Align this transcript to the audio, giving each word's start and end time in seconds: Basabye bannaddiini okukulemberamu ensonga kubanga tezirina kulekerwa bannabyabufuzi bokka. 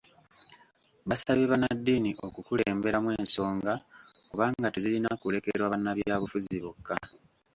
Basabye 1.09 1.45
bannaddiini 1.51 2.11
okukulemberamu 2.27 3.09
ensonga 3.19 3.73
kubanga 4.29 4.67
tezirina 4.73 5.09
kulekerwa 5.21 5.71
bannabyabufuzi 5.73 6.57
bokka. 6.63 6.97